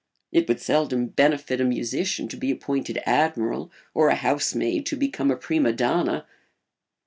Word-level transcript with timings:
It 0.31 0.47
would 0.47 0.59
seldom 0.59 1.09
benefit 1.09 1.61
a 1.61 1.63
musician 1.63 2.27
to 2.29 2.35
be 2.35 2.49
appointed 2.49 3.03
admiral 3.05 3.71
or 3.93 4.09
a 4.09 4.15
housemaid 4.15 4.87
to 4.87 4.95
become 4.95 5.29
a 5.29 5.35
prima 5.37 5.73
donna. 5.73 6.25